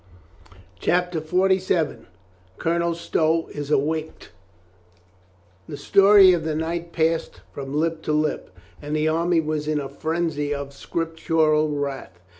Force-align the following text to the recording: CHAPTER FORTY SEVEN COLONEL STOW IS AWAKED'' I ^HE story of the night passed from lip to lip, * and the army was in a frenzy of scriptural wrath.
CHAPTER 0.79 1.21
FORTY 1.21 1.59
SEVEN 1.59 2.07
COLONEL 2.57 2.95
STOW 2.95 3.49
IS 3.51 3.69
AWAKED'' 3.69 4.31
I 5.69 5.71
^HE 5.73 5.77
story 5.77 6.33
of 6.33 6.43
the 6.43 6.55
night 6.55 6.91
passed 6.91 7.41
from 7.51 7.75
lip 7.75 8.01
to 8.05 8.11
lip, 8.11 8.49
* 8.67 8.81
and 8.81 8.95
the 8.95 9.07
army 9.07 9.41
was 9.41 9.67
in 9.67 9.79
a 9.79 9.87
frenzy 9.87 10.55
of 10.55 10.73
scriptural 10.73 11.69
wrath. 11.69 12.19